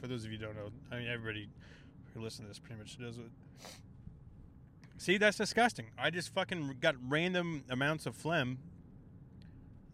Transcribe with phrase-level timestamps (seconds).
[0.00, 1.48] For those of you don't know, I mean, everybody
[2.14, 3.30] who listens to this pretty much does it.
[4.96, 5.86] See, that's disgusting.
[5.98, 8.58] I just fucking got random amounts of phlegm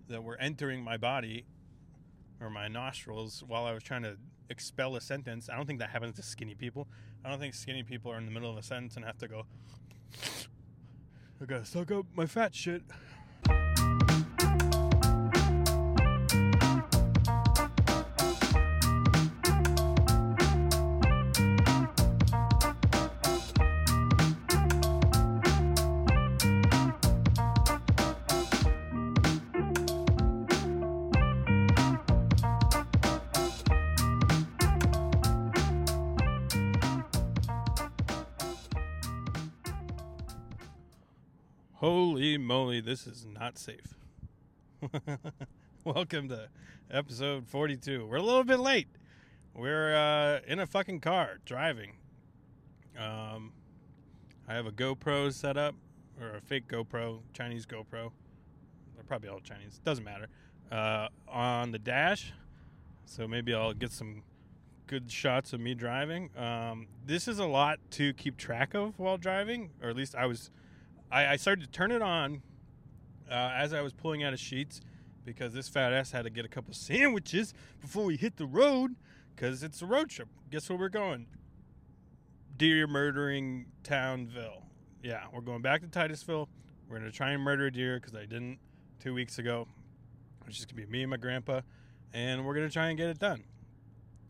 [0.09, 1.45] that were entering my body
[2.40, 4.17] or my nostrils while I was trying to
[4.51, 5.48] expel a sentence.
[5.48, 6.89] I don't think that happens to skinny people.
[7.25, 9.29] I don't think skinny people are in the middle of a sentence and have to
[9.29, 9.46] go,
[11.41, 12.82] I gotta suck up my fat shit.
[41.84, 43.98] Holy moly, this is not safe.
[45.84, 46.48] Welcome to
[46.91, 48.07] episode 42.
[48.07, 48.88] We're a little bit late.
[49.55, 51.97] We're uh, in a fucking car driving.
[52.98, 53.52] Um,
[54.49, 55.74] I have a GoPro set up,
[56.18, 58.12] or a fake GoPro, Chinese GoPro.
[58.95, 59.79] They're probably all Chinese.
[59.85, 60.29] Doesn't matter.
[60.73, 62.32] Uh, on the dash,
[63.05, 64.22] so maybe I'll get some
[64.87, 66.31] good shots of me driving.
[66.34, 70.25] Um, this is a lot to keep track of while driving, or at least I
[70.25, 70.50] was.
[71.10, 72.43] I, I started to turn it on
[73.31, 74.81] uh, as I was pulling out of Sheetz
[75.25, 78.97] because this fat ass had to get a couple sandwiches before we hit the road
[79.34, 80.28] because it's a road trip.
[80.50, 81.27] Guess where we're going?
[82.56, 84.62] Deer murdering Townville.
[85.03, 86.49] Yeah, we're going back to Titusville.
[86.88, 88.59] We're going to try and murder a deer because I didn't
[89.00, 89.66] two weeks ago.
[90.47, 91.62] It's just going to be me and my grandpa,
[92.12, 93.44] and we're going to try and get it done.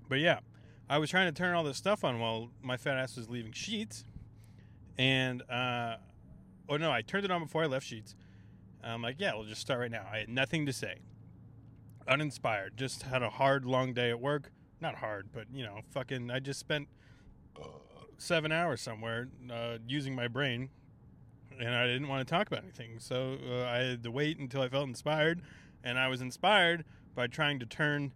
[0.09, 0.41] But yeah,
[0.89, 3.53] I was trying to turn all this stuff on while my fat ass was leaving
[3.53, 4.05] Sheetz.
[4.97, 5.97] And, uh,
[6.69, 8.15] oh no, I turned it on before I left Sheetz.
[8.83, 10.05] I'm like, yeah, we'll just start right now.
[10.13, 10.99] I had nothing to say.
[12.07, 12.77] Uninspired.
[12.77, 14.51] Just had a hard, long day at work.
[14.81, 16.89] Not hard, but, you know, fucking, I just spent
[18.19, 20.69] seven hours somewhere uh, using my brain,
[21.59, 22.99] and I didn't want to talk about anything.
[22.99, 25.43] So uh, I had to wait until I felt inspired,
[25.83, 28.13] and I was inspired by trying to turn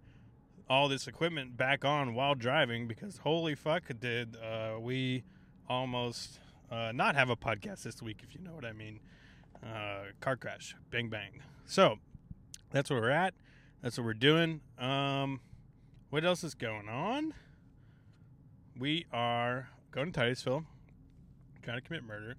[0.69, 5.25] all this equipment back on while driving because holy fuck did uh, we
[5.67, 6.41] almost
[6.71, 9.01] uh, not have a podcast this week if you know what i mean.
[9.65, 10.77] Uh, car crash.
[10.91, 11.41] Bang bang.
[11.67, 11.97] So
[12.71, 13.35] that's where we're at.
[13.83, 14.61] That's what we're doing.
[14.79, 15.41] Um,
[16.11, 17.35] what else is going on?
[18.79, 20.65] We are going to titusville.
[21.63, 22.37] Trying to commit murder.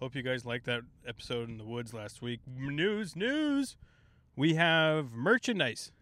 [0.00, 2.40] Hope you guys liked that episode in the woods last week.
[2.46, 3.76] News news!
[4.36, 5.92] We have merchandise.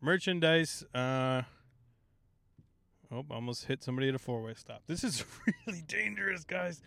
[0.00, 0.84] Merchandise.
[0.94, 1.42] Uh,
[3.10, 4.82] oh, almost hit somebody at a four way stop.
[4.86, 5.24] This is
[5.66, 6.80] really dangerous, guys.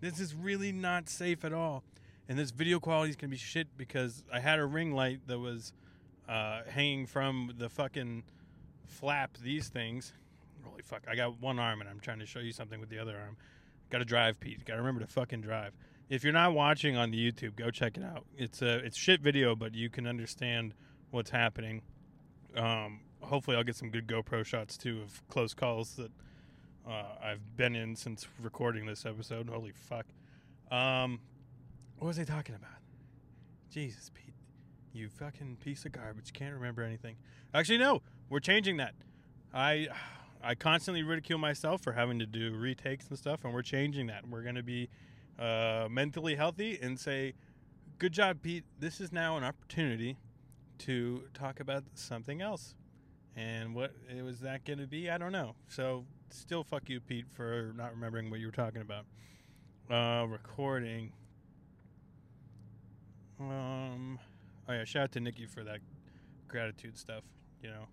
[0.00, 1.84] This is really not safe at all.
[2.28, 5.38] And this video quality is gonna be shit because I had a ring light that
[5.38, 5.72] was
[6.28, 8.22] uh, hanging from the fucking
[8.86, 9.36] flap.
[9.42, 10.12] These things.
[10.64, 11.02] Holy fuck!
[11.08, 13.36] I got one arm and I'm trying to show you something with the other arm.
[13.90, 14.64] Got to drive, Pete.
[14.64, 15.72] Got to remember to fucking drive.
[16.08, 18.24] If you're not watching on the YouTube, go check it out.
[18.36, 20.74] It's a it's shit video, but you can understand
[21.10, 21.82] what's happening.
[22.56, 26.10] Um, hopefully, I'll get some good GoPro shots too of close calls that
[26.90, 29.48] uh, I've been in since recording this episode.
[29.48, 30.06] Holy fuck!
[30.70, 31.20] Um,
[31.98, 32.70] what was I talking about?
[33.70, 34.34] Jesus, Pete,
[34.92, 36.32] you fucking piece of garbage!
[36.32, 37.16] Can't remember anything.
[37.54, 38.94] Actually, no, we're changing that.
[39.54, 39.88] I
[40.42, 44.28] I constantly ridicule myself for having to do retakes and stuff, and we're changing that.
[44.28, 44.88] We're going to be
[45.38, 47.34] uh, mentally healthy and say,
[47.98, 48.64] "Good job, Pete.
[48.78, 50.18] This is now an opportunity."
[50.80, 52.74] to talk about something else.
[53.36, 53.92] And what
[54.24, 55.54] was that going to be, I don't know.
[55.68, 59.04] So still, fuck you, Pete, for not remembering what you were talking about.
[59.90, 61.12] Uh, recording.
[63.40, 64.18] Um,
[64.68, 65.80] oh yeah, shout out to Nikki for that
[66.48, 67.24] gratitude stuff.
[67.62, 67.88] You know,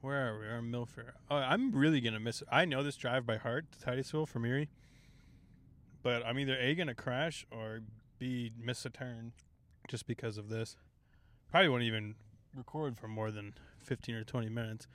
[0.00, 0.46] where are we?
[0.46, 1.12] We're in Milford.
[1.30, 2.42] Oh, I'm really gonna miss.
[2.50, 4.70] I know this drive by heart to Titusville from Erie,
[6.02, 7.80] but I'm either a gonna crash or
[8.18, 9.32] b miss a turn,
[9.88, 10.76] just because of this
[11.52, 12.14] probably won't even
[12.56, 13.52] record for more than
[13.82, 14.88] 15 or 20 minutes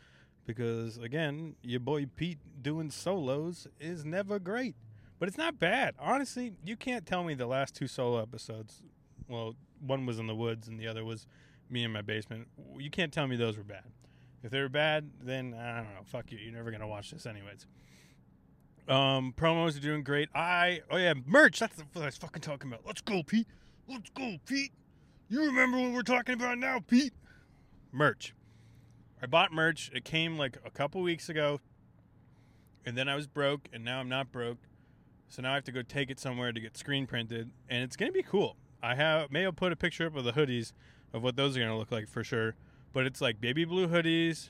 [0.47, 4.75] because again your boy pete doing solos is never great
[5.19, 5.93] but it's not bad.
[5.99, 8.81] Honestly you can't tell me the last two solo episodes
[9.27, 11.27] well one was in the woods and the other was
[11.69, 13.83] me in my basement you can't tell me those were bad.
[14.41, 17.27] If they were bad then i don't know fuck you you're never gonna watch this
[17.27, 17.67] anyways.
[18.87, 20.29] Um promos are doing great.
[20.33, 22.85] I oh yeah merch that's what i was fucking talking about.
[22.87, 23.47] Let's go pete.
[23.87, 24.71] Let's go pete.
[25.29, 27.13] You remember what we're talking about now, Pete?
[27.91, 28.33] Merch.
[29.21, 29.91] I bought merch.
[29.93, 31.59] It came like a couple weeks ago.
[32.85, 34.59] And then I was broke, and now I'm not broke.
[35.27, 37.51] So now I have to go take it somewhere to get screen printed.
[37.69, 38.55] And it's to be cool.
[38.81, 40.71] I have, may have put a picture up of the hoodies
[41.13, 42.55] of what those are to look like for sure.
[42.93, 44.49] But it's like baby blue hoodies,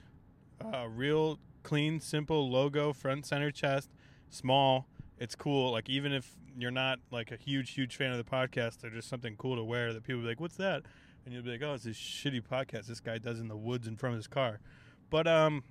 [0.64, 3.90] uh, real clean, simple logo, front center chest,
[4.30, 4.88] small.
[5.20, 5.72] It's cool.
[5.72, 9.10] Like even if you're not like a huge, huge fan of the podcast, there's just
[9.10, 10.84] something cool to wear that people be like, "What's that?"
[11.28, 13.86] And you'll be like, "Oh, it's this shitty podcast this guy does in the woods
[13.86, 14.62] in front of his car."
[15.10, 15.66] But um,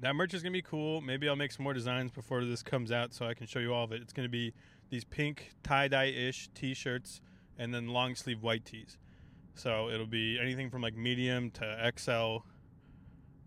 [0.00, 1.02] that merch is gonna be cool.
[1.02, 3.74] Maybe I'll make some more designs before this comes out, so I can show you
[3.74, 4.00] all of it.
[4.00, 4.54] It's gonna be
[4.88, 7.20] these pink tie dye ish T-shirts
[7.58, 8.96] and then long sleeve white tees.
[9.56, 12.38] So it'll be anything from like medium to XL.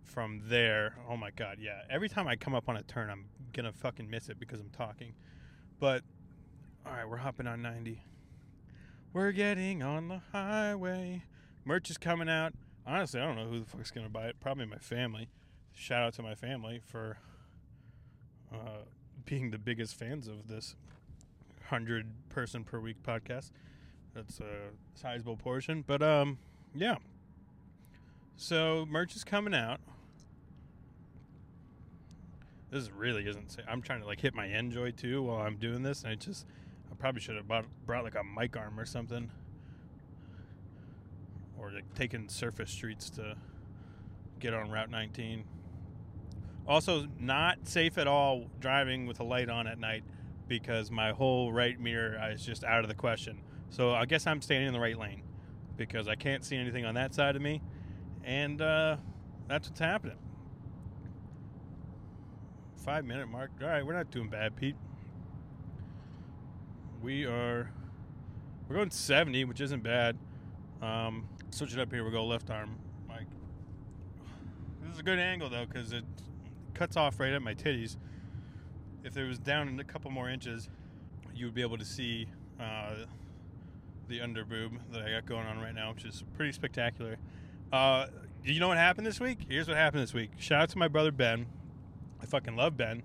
[0.04, 1.82] From there, oh my god, yeah.
[1.90, 4.70] Every time I come up on a turn, I'm gonna fucking miss it because I'm
[4.70, 5.16] talking.
[5.80, 6.04] But
[6.86, 8.04] all right, we're hopping on 90.
[9.14, 11.24] We're getting on the highway.
[11.66, 12.54] Merch is coming out.
[12.86, 14.40] Honestly, I don't know who the fuck's gonna buy it.
[14.40, 15.30] Probably my family.
[15.74, 17.18] Shout out to my family for
[18.54, 18.86] uh,
[19.26, 20.76] being the biggest fans of this
[21.70, 23.52] hundred person per week podcast.
[24.14, 26.38] That's a sizable portion, but um,
[26.76, 26.96] yeah.
[28.36, 29.80] So merch is coming out.
[32.72, 33.58] This really isn't.
[33.68, 36.46] I'm trying to like hit my enjoy too while I'm doing this, and I just
[36.92, 39.30] I probably should have bought, brought like a mic arm or something,
[41.62, 43.36] or like taken surface streets to
[44.40, 45.44] get on Route 19.
[46.68, 50.04] Also, not safe at all driving with a light on at night
[50.48, 53.40] because my whole right mirror is just out of the question.
[53.70, 55.24] So I guess I'm staying in the right lane
[55.78, 57.62] because I can't see anything on that side of me,
[58.24, 58.98] and uh,
[59.48, 60.18] that's what's happening.
[62.76, 63.52] Five minute mark.
[63.62, 64.76] All right, we're not doing bad, Pete.
[67.02, 67.72] We are.
[68.68, 70.18] We're going 70, which isn't bad.
[70.82, 72.04] Um, switch it up here.
[72.04, 72.76] We'll go left arm,
[73.08, 73.28] mic.
[74.82, 76.04] This is a good angle though, because it
[76.74, 77.98] cuts off right at my titties.
[79.04, 80.70] If it was down a couple more inches,
[81.36, 82.28] you would be able to see
[82.60, 83.06] uh,
[84.08, 87.18] the under boob that I got going on right now, which is pretty spectacular.
[87.72, 88.08] Uh,
[88.44, 89.40] you know what happened this week?
[89.48, 90.32] Here's what happened this week.
[90.38, 91.46] Shout out to my brother Ben.
[92.22, 93.04] I fucking love Ben.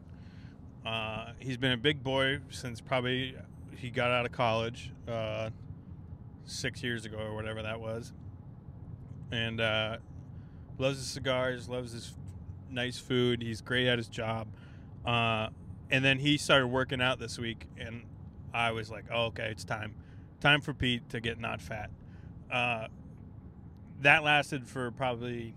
[0.84, 3.34] Uh, he's been a big boy since probably
[3.76, 5.50] he got out of college uh,
[6.44, 8.12] six years ago or whatever that was,
[9.30, 9.96] and uh,
[10.78, 12.14] loves his cigars, loves his
[12.70, 13.42] nice food.
[13.42, 14.48] He's great at his job.
[15.04, 15.48] Uh,
[15.90, 18.02] and then he started working out this week, and
[18.52, 19.94] I was like, oh, okay, it's time.
[20.40, 21.90] Time for Pete to get not fat.
[22.50, 22.88] Uh,
[24.00, 25.54] that lasted for probably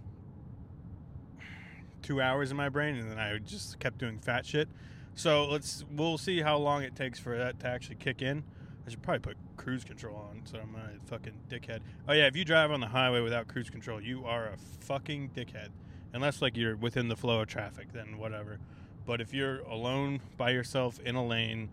[2.01, 4.69] two hours in my brain, and then I just kept doing fat shit.
[5.15, 8.43] So let's we'll see how long it takes for that to actually kick in.
[8.89, 11.81] I should probably put cruise control on, so I'm not a fucking dickhead.
[12.07, 15.29] Oh yeah, if you drive on the highway without cruise control, you are a fucking
[15.35, 15.67] dickhead.
[16.11, 18.57] Unless like you're within the flow of traffic, then whatever.
[19.05, 21.69] But if you're alone by yourself in a lane,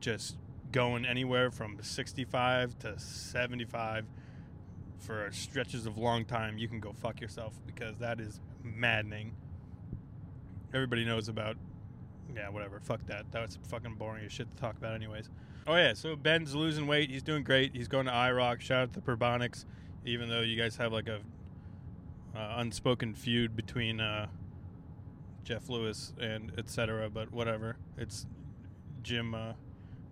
[0.00, 0.38] just
[0.72, 4.06] going anywhere from 65 to 75
[4.98, 9.32] for stretches of long time, you can go fuck yourself because that is maddening.
[10.72, 11.58] Everybody knows about,
[12.34, 12.80] yeah, whatever.
[12.80, 13.30] Fuck that.
[13.32, 15.28] That was fucking boring as shit to talk about, anyways.
[15.68, 17.10] Oh yeah, so Ben's losing weight.
[17.10, 17.76] He's doing great.
[17.76, 18.62] He's going to IROC.
[18.62, 19.66] Shout out to Perbonics,
[20.06, 21.18] even though you guys have like a
[22.34, 24.28] uh, unspoken feud between uh,
[25.44, 27.10] Jeff Lewis and etc.
[27.10, 27.76] But whatever.
[27.98, 28.26] It's
[29.02, 29.52] Jim uh,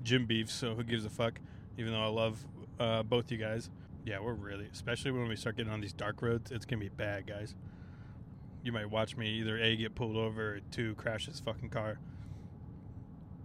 [0.03, 1.41] Jim beef, so who gives a fuck?
[1.79, 2.47] Even though I love
[2.79, 3.71] uh, both you guys.
[4.05, 6.91] Yeah, we're really, especially when we start getting on these dark roads, it's gonna be
[6.91, 7.55] bad, guys.
[8.63, 11.99] You might watch me either a get pulled over or two crash this fucking car.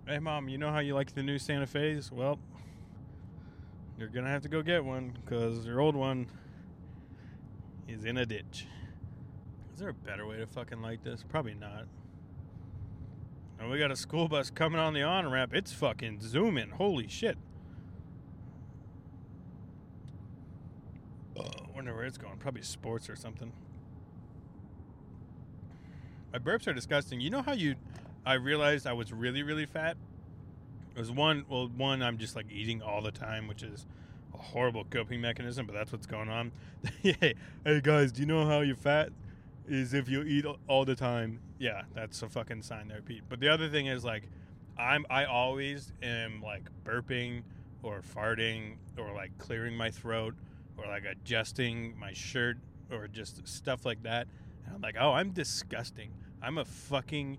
[0.07, 2.11] Hey mom, you know how you like the new Santa Fe's?
[2.11, 2.39] Well,
[3.99, 6.27] you're gonna have to go get one because your old one
[7.87, 8.65] is in a ditch.
[9.73, 11.23] Is there a better way to fucking light this?
[11.29, 11.85] Probably not.
[13.59, 15.53] And we got a school bus coming on the on ramp.
[15.53, 16.71] It's fucking zooming.
[16.71, 17.37] Holy shit.
[21.39, 21.43] Uh,
[21.75, 22.37] wonder where it's going.
[22.37, 23.53] Probably sports or something.
[26.33, 27.21] My burps are disgusting.
[27.21, 27.75] You know how you.
[28.25, 29.97] I realized I was really, really fat?
[30.95, 31.45] It was one.
[31.49, 33.85] Well, one, I'm just like eating all the time, which is
[34.33, 36.51] a horrible coping mechanism, but that's what's going on.
[37.01, 39.09] hey, hey, guys, do you know how you're fat?
[39.67, 41.39] Is if you eat all the time.
[41.59, 43.23] Yeah, that's a fucking sign there, Pete.
[43.29, 44.23] But the other thing is like,
[44.77, 47.43] I'm I always am like burping
[47.83, 50.35] or farting or like clearing my throat
[50.77, 52.57] or like adjusting my shirt
[52.91, 54.27] or just stuff like that.
[54.65, 56.11] And I'm like, oh, I'm disgusting.
[56.41, 57.37] I'm a fucking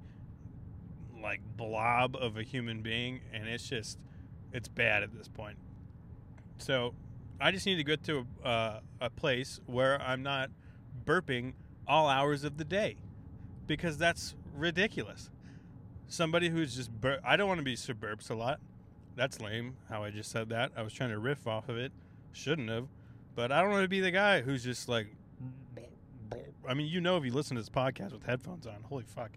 [1.23, 3.99] like blob of a human being, and it's just
[4.53, 5.57] it's bad at this point.
[6.59, 6.95] So
[7.41, 10.51] I just need to get to uh, a place where I'm not
[11.05, 11.55] burping
[11.87, 12.97] all hours of the day
[13.67, 15.31] because that's ridiculous.
[16.09, 18.61] Somebody who's just bur- I don't want to be suburbs a lot.
[19.17, 20.73] That's lame how I just said that.
[20.77, 21.93] I was trying to riff off of it.
[22.33, 22.89] Shouldn't have.
[23.35, 25.09] But I don't want to be the guy who's just like
[26.69, 29.31] I mean, you know if you listen to this podcast with headphones on, holy fuck.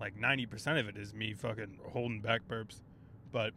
[0.00, 2.80] Like 90% of it is me fucking holding back burps.
[3.32, 3.52] But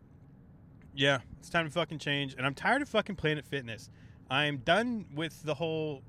[0.96, 2.34] yeah, it's time to fucking change.
[2.36, 3.90] And I'm tired of fucking Planet Fitness.
[4.30, 6.02] I'm done with the whole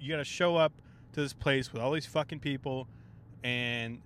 [0.00, 0.72] you gotta show up
[1.12, 2.88] to this place with all these fucking people
[3.42, 4.00] and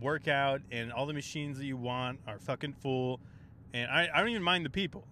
[0.00, 3.20] work out and all the machines that you want are fucking full.
[3.72, 5.06] And I, I don't even mind the people.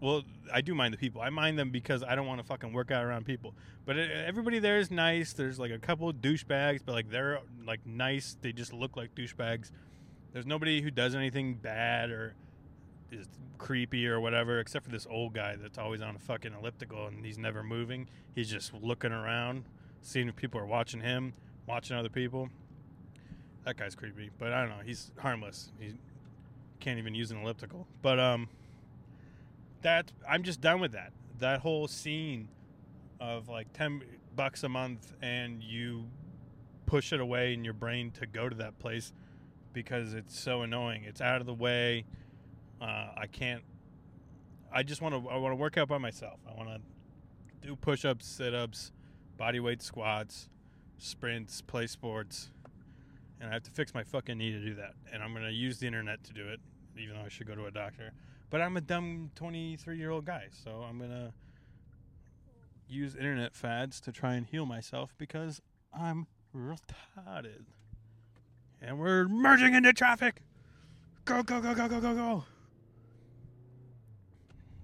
[0.00, 1.20] Well, I do mind the people.
[1.20, 3.54] I mind them because I don't want to fucking work out around people.
[3.84, 5.32] But it, everybody there is nice.
[5.32, 8.36] There's like a couple douchebags, but like they're like nice.
[8.40, 9.70] They just look like douchebags.
[10.32, 12.34] There's nobody who does anything bad or
[13.10, 13.26] is
[13.56, 17.24] creepy or whatever, except for this old guy that's always on a fucking elliptical and
[17.24, 18.08] he's never moving.
[18.34, 19.64] He's just looking around,
[20.02, 21.32] seeing if people are watching him,
[21.66, 22.50] watching other people.
[23.64, 24.84] That guy's creepy, but I don't know.
[24.84, 25.72] He's harmless.
[25.80, 25.94] He
[26.80, 27.86] can't even use an elliptical.
[28.00, 28.48] But um,
[29.82, 31.12] that I'm just done with that.
[31.38, 32.48] That whole scene
[33.20, 34.02] of like ten
[34.34, 36.04] bucks a month and you
[36.86, 39.12] push it away in your brain to go to that place
[39.72, 41.04] because it's so annoying.
[41.04, 42.04] It's out of the way.
[42.80, 43.62] Uh, I can't.
[44.72, 45.30] I just want to.
[45.30, 46.40] I want to work out by myself.
[46.48, 46.80] I want to
[47.66, 48.92] do push-ups, sit-ups,
[49.36, 50.48] body weight squats,
[50.98, 52.50] sprints, play sports,
[53.40, 54.94] and I have to fix my fucking knee to do that.
[55.12, 56.60] And I'm gonna use the internet to do it,
[56.98, 58.12] even though I should go to a doctor.
[58.50, 61.32] But I'm a dumb 23 year old guy, so I'm gonna
[62.88, 65.60] use internet fads to try and heal myself because
[65.92, 66.26] I'm
[66.56, 67.64] retarded.
[68.80, 70.42] And we're merging into traffic.
[71.24, 72.44] Go go go go go go go.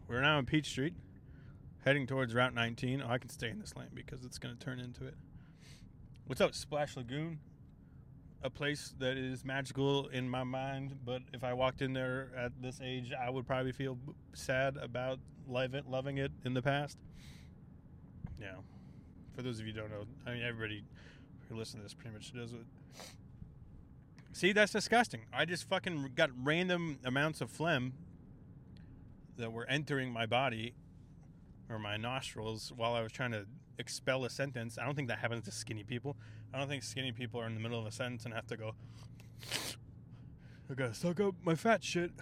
[0.09, 0.95] We're now on Peach Street,
[1.85, 3.03] heading towards Route 19.
[3.03, 5.15] Oh, I can stay in this lane because it's to turn into it.
[6.27, 7.39] What's up, Splash Lagoon?
[8.45, 12.53] A place that is magical in my mind, but if I walked in there at
[12.61, 13.97] this age, I would probably feel
[14.35, 16.99] sad about loving it in the past.
[18.39, 18.57] Yeah.
[19.35, 20.85] For those of you don't know, I mean, everybody
[21.49, 22.67] who listens to this pretty much does it.
[24.33, 25.23] See, that's disgusting.
[25.33, 27.95] I just fucking got random amounts of phlegm
[29.39, 30.75] that were entering my body
[31.71, 33.47] or my nostrils while I was trying to
[33.79, 34.77] expel a sentence.
[34.77, 36.17] I don't think that happens to skinny people.
[36.55, 38.57] I don't think skinny people are in the middle of a sentence and have to
[38.57, 38.75] go,
[40.71, 42.13] I gotta suck up my fat shit.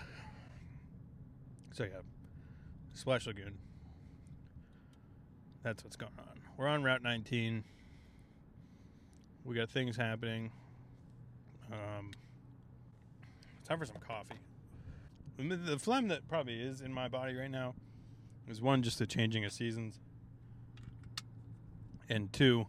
[1.75, 2.01] So, yeah,
[2.95, 3.59] Splash Lagoon.
[5.63, 6.41] That's what's going on.
[6.57, 7.63] We're on Route 19.
[9.45, 10.51] We got things happening.
[11.71, 12.13] Um,
[13.69, 14.41] time for some coffee.
[15.37, 17.75] The phlegm that probably is in my body right now
[18.49, 20.01] is one, just the changing of seasons,
[22.09, 22.67] and two,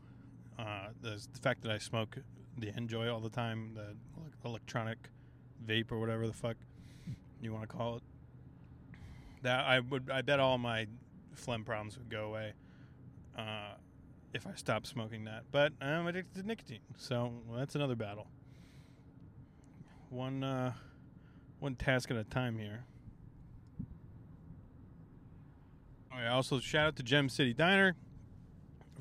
[0.59, 2.17] uh, the, fact that I smoke
[2.57, 3.95] the Enjoy all the time, the
[4.47, 5.09] electronic
[5.65, 6.57] vape or whatever the fuck
[7.41, 8.03] you want to call it.
[9.41, 10.87] That I would, I bet all my
[11.33, 12.53] phlegm problems would go away
[13.37, 13.75] uh,
[14.33, 15.43] if I stopped smoking that.
[15.51, 18.27] But I'm addicted to nicotine, so that's another battle.
[20.09, 20.43] One.
[20.43, 20.73] Uh,
[21.63, 22.83] one task at a time here.
[26.11, 27.95] All right, also shout out to Gem City Diner,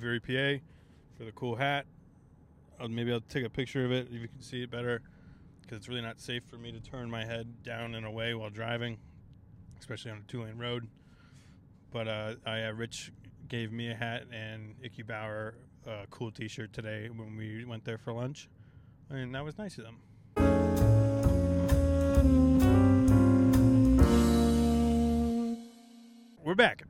[0.00, 0.64] Erie PA,
[1.22, 1.86] for the cool hat.
[2.80, 5.02] I'll, maybe I'll take a picture of it if you can see it better,
[5.60, 8.50] because it's really not safe for me to turn my head down and away while
[8.50, 8.98] driving,
[9.78, 10.88] especially on a two-lane road.
[11.92, 13.12] But uh, I uh, Rich
[13.48, 15.54] gave me a hat and Icky Bauer
[15.86, 18.48] a cool T-shirt today when we went there for lunch,
[19.08, 19.98] and that was nice of them.
[26.44, 26.82] we're back.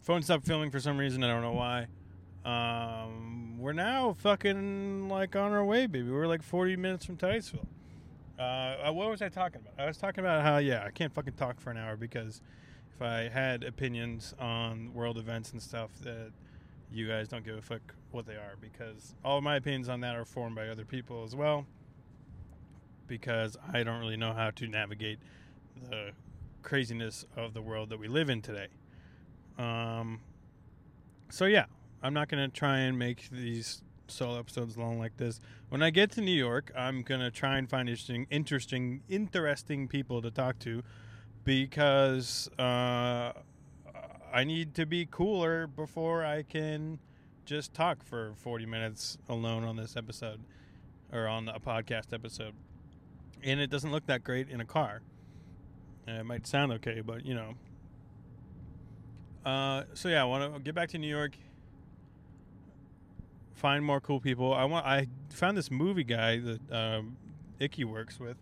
[0.00, 1.22] Phone stopped filming for some reason.
[1.22, 1.88] I don't know why.
[2.46, 6.08] Um, we're now fucking like on our way, baby.
[6.08, 7.66] We're like 40 minutes from Titusville.
[8.38, 9.74] Uh, uh, what was I talking about?
[9.76, 12.40] I was talking about how, yeah, I can't fucking talk for an hour because
[12.94, 16.30] if I had opinions on world events and stuff, that
[16.92, 17.80] you guys don't give a fuck
[18.12, 21.34] what they are because all my opinions on that are formed by other people as
[21.34, 21.66] well.
[23.08, 25.18] Because I don't really know how to navigate
[25.90, 26.12] the
[26.62, 28.68] craziness of the world that we live in today.
[29.58, 30.20] Um,
[31.30, 31.64] so yeah,
[32.02, 35.40] I'm not gonna try and make these solo episodes long like this.
[35.68, 40.22] When I get to New York, I'm gonna try and find interesting, interesting, interesting people
[40.22, 40.82] to talk to
[41.44, 43.32] because uh,
[44.32, 46.98] I need to be cooler before I can
[47.44, 50.40] just talk for 40 minutes alone on this episode
[51.12, 52.54] or on a podcast episode.
[53.42, 55.02] And it doesn't look that great in a car.
[56.06, 57.54] And it might sound okay, but you know,
[59.44, 61.36] uh, so yeah, I want to get back to New York,
[63.66, 64.54] find more cool people.
[64.54, 64.86] I want.
[64.86, 67.16] I found this movie guy that um,
[67.58, 68.36] Icky works with,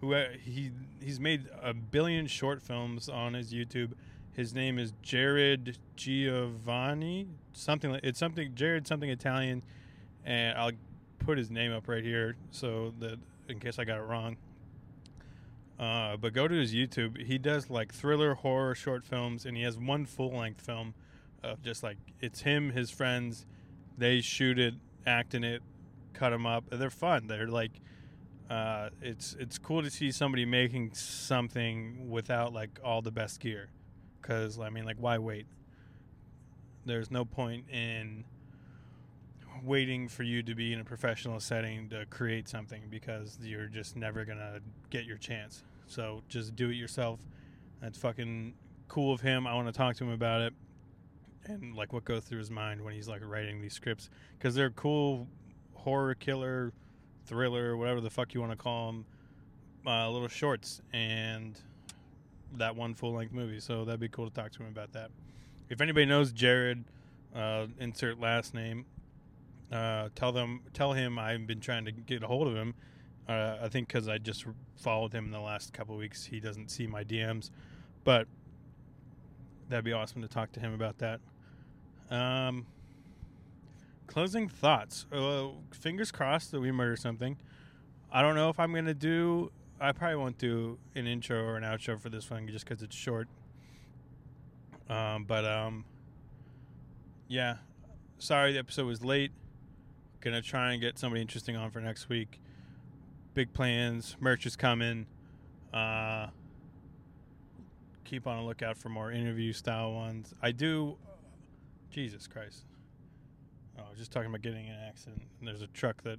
[0.00, 0.70] who uh, he
[1.02, 3.92] he's made a billion short films on his YouTube.
[4.32, 7.26] His name is Jared Giovanni.
[7.52, 9.62] Something like it's something Jared something Italian,
[10.24, 10.72] and I'll
[11.18, 13.18] put his name up right here so that
[13.50, 14.38] in case I got it wrong.
[15.78, 17.22] Uh, but go to his YouTube.
[17.22, 20.94] He does like thriller, horror, short films, and he has one full length film
[21.42, 23.44] of just like it's him, his friends.
[24.00, 24.72] They shoot it,
[25.06, 25.62] act in it,
[26.14, 26.64] cut them up.
[26.70, 27.26] They're fun.
[27.26, 27.72] They're like,
[28.48, 33.68] uh, it's it's cool to see somebody making something without like all the best gear,
[34.20, 35.46] because I mean, like, why wait?
[36.86, 38.24] There's no point in
[39.62, 43.96] waiting for you to be in a professional setting to create something because you're just
[43.96, 45.62] never gonna get your chance.
[45.86, 47.20] So just do it yourself.
[47.82, 48.54] That's fucking
[48.88, 49.46] cool of him.
[49.46, 50.54] I want to talk to him about it
[51.54, 54.10] and like what goes through his mind when he's like writing these scripts.
[54.38, 55.26] Because they're cool
[55.74, 56.72] horror killer
[57.24, 59.06] thriller whatever the fuck you want to call them
[59.86, 61.58] uh, little shorts and
[62.54, 63.60] that one full length movie.
[63.60, 65.10] So that'd be cool to talk to him about that.
[65.68, 66.84] If anybody knows jared
[67.34, 68.84] uh, insert last name
[69.72, 72.74] uh, tell them tell him i've been trying to get a hold of him.
[73.28, 74.44] Uh, i think because i just
[74.76, 77.50] followed him in the last couple weeks he doesn't see my dms
[78.02, 78.26] but
[79.68, 81.20] that'd be awesome to talk to him about that
[82.10, 82.66] um,
[84.06, 85.06] closing thoughts.
[85.12, 87.36] Uh, fingers crossed that we murder something.
[88.12, 89.52] I don't know if I'm gonna do.
[89.80, 92.96] I probably won't do an intro or an outro for this one just because it's
[92.96, 93.28] short.
[94.88, 95.84] Um, but um,
[97.28, 97.56] yeah.
[98.18, 99.30] Sorry the episode was late.
[100.20, 102.40] Gonna try and get somebody interesting on for next week.
[103.32, 104.16] Big plans.
[104.20, 105.06] Merch is coming.
[105.72, 106.26] Uh,
[108.04, 110.34] keep on a lookout for more interview style ones.
[110.42, 110.98] I do
[111.90, 112.64] Jesus Christ.
[113.78, 115.22] Oh, I was just talking about getting in an accident.
[115.38, 116.18] And there's a truck that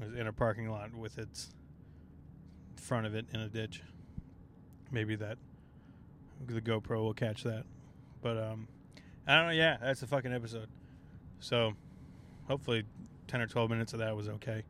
[0.00, 1.54] was in a parking lot with its
[2.76, 3.82] front of it in a ditch.
[4.90, 5.38] Maybe that
[6.46, 7.64] the GoPro will catch that.
[8.22, 8.68] But um
[9.26, 10.68] I don't know, yeah, that's a fucking episode.
[11.38, 11.74] So
[12.48, 12.84] hopefully
[13.28, 14.64] 10 or 12 minutes of that was okay.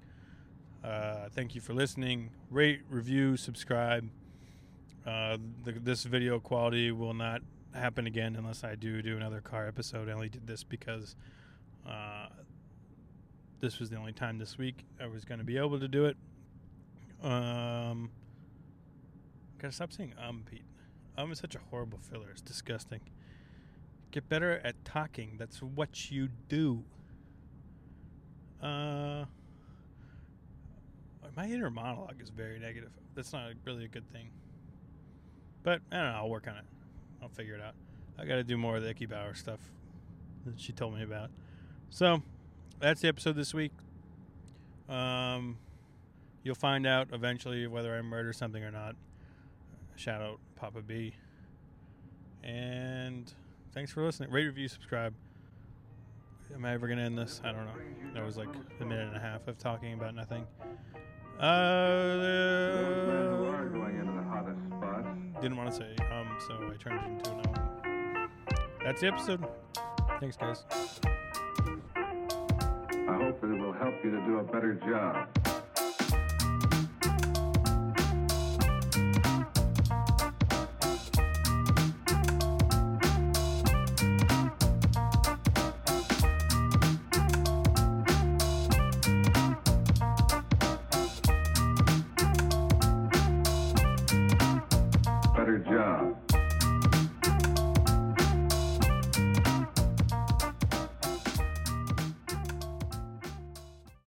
[0.85, 2.31] Uh, thank you for listening.
[2.51, 4.11] Rate, review, subscribe.
[5.07, 7.41] Uh, the, this video quality will not
[7.75, 10.09] happen again unless I do do another car episode.
[10.09, 11.17] I only did this because
[11.89, 12.27] uh,
[13.61, 16.07] this was the only time this week I was going to be able to do
[16.07, 16.17] it.
[17.23, 18.11] Um,
[19.59, 20.65] gotta stop saying um, Pete.
[21.17, 22.29] Um is such a horrible filler.
[22.31, 23.01] It's disgusting.
[24.11, 25.37] Get better at talking.
[25.39, 26.83] That's what you do.
[28.63, 29.25] Uh,
[31.37, 32.91] my inner monologue is very negative.
[33.15, 34.29] That's not really a good thing.
[35.63, 36.19] But I don't know.
[36.19, 36.65] I'll work on it.
[37.23, 37.75] I'll figure it out.
[38.19, 39.61] I got to do more of the Icky Bauer stuff
[40.45, 41.31] that she told me about.
[41.91, 42.23] So
[42.81, 43.73] that's the episode this week.
[44.89, 45.57] Um,
[46.43, 48.97] you'll find out eventually whether I murder something or not.
[49.97, 51.15] Shout out Papa B.
[52.43, 53.33] And
[53.73, 54.31] thanks for listening.
[54.31, 55.15] Rate, review, subscribe.
[56.53, 57.41] Am I ever going to end this?
[57.45, 57.73] I don't know.
[58.15, 58.49] That was like
[58.81, 60.45] a minute and a half of talking about nothing.
[61.39, 62.83] Uh,
[65.43, 68.31] didn't want to say um, so I turned it into an.
[68.85, 69.45] That's the episode.
[70.21, 70.65] Thanks, guys.
[73.09, 74.43] I hope that it will help you to do a.
[74.45, 75.42] Better job.